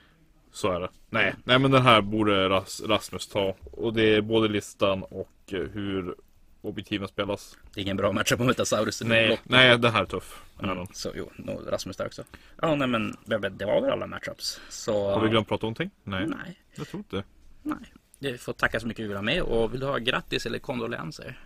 [0.52, 0.90] Så är det.
[1.10, 3.56] Nej, nej men den här borde Ras, Rasmus ta.
[3.72, 6.16] Och det är både listan och eh, hur
[6.62, 7.58] objektiven spelas.
[7.74, 9.40] Det är ingen bra match att möta Saurus i Nej, block.
[9.44, 10.42] nej det här är tuff.
[10.64, 10.88] Mm.
[10.94, 11.32] Så jo,
[11.68, 12.24] Rasmus där också.
[12.62, 14.62] Ja, nej men det var väl alla matchups.
[14.70, 15.12] Så...
[15.12, 15.92] Har vi glömt prata om någonting?
[16.04, 17.24] Nej, Nej, jag tror inte.
[17.64, 17.78] nej.
[18.20, 19.98] Jag får tacka så mycket för att du vill ha med och vill du ha
[19.98, 21.40] grattis eller kondolenser?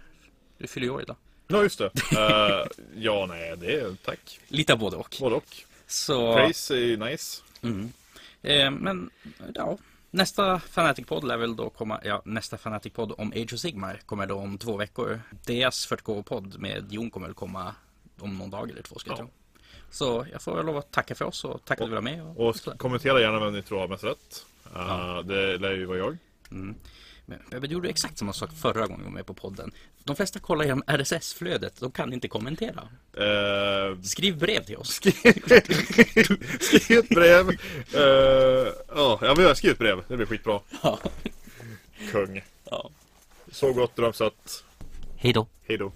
[0.57, 1.15] Du fyller ju år idag.
[1.47, 1.91] Ja, just det.
[2.17, 4.39] Eh, ja, nej, det är tack.
[4.47, 5.15] Lite både och.
[5.19, 5.55] Både och.
[5.87, 6.35] Så...
[6.35, 7.41] Praise är nice.
[7.61, 7.91] Mm.
[8.41, 9.09] Eh, men
[9.53, 9.77] ja,
[10.15, 14.35] nästa Fanatic-podd lär väl då komma, ja nästa Fanatic-podd om Age of Sigmar kommer då
[14.35, 15.21] om två veckor.
[15.45, 17.75] Deras 40K-podd med Jon kommer väl komma
[18.19, 19.17] om någon dag eller två ska jag Ja.
[19.17, 19.29] tro.
[19.91, 22.23] Så jag får väl lov att tacka för oss och tacka att du var med.
[22.23, 24.45] Och, Och kommentera gärna vem ni tror har mest rätt.
[24.65, 25.21] Eh, Ja.
[25.25, 26.17] Det lär ju vara jag.
[26.51, 26.75] Mm.
[27.25, 29.71] Men Bebbe, du gjorde exakt samma sak förra gången vi var med på podden.
[30.03, 32.87] De flesta kollar genom RSS-flödet, de kan inte kommentera.
[33.13, 34.89] Eh, Skriv brev till oss.
[36.59, 37.49] Skriv ett brev.
[37.93, 40.03] Eh, Ja, jag vill skriva ett brev.
[40.07, 40.59] Det blir skitbra.
[40.83, 40.99] Ja.
[42.11, 42.41] Kung.
[42.69, 42.89] ja.
[43.51, 44.63] Så gott drömsatt.
[45.17, 45.47] Hej då.
[45.67, 45.91] Hej då.